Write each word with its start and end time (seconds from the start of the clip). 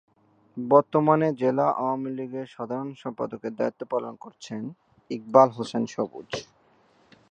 বর্তমানে 0.57 1.27
জেলা 1.41 1.67
আওয়ামী 1.79 2.09
লীগের 2.17 2.47
সাধারণ 2.55 2.89
সম্পাদকের 2.93 3.53
দায়িত্ব 3.55 3.81
পালন 3.93 4.13
করছেন 4.23 4.61
ইকবাল 5.11 5.49
হোসেন 5.57 5.83
সবুজ। 5.93 6.29